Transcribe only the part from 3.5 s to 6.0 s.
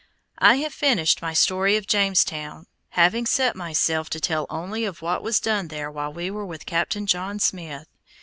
myself to tell only of what was done there